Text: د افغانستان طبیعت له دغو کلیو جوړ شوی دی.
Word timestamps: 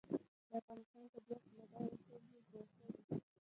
د 0.49 0.51
افغانستان 0.59 1.05
طبیعت 1.13 1.43
له 1.53 1.65
دغو 1.71 1.93
کلیو 2.05 2.39
جوړ 2.51 2.63
شوی 2.75 2.89
دی. 2.93 3.03